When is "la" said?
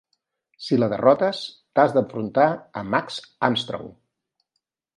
0.79-0.87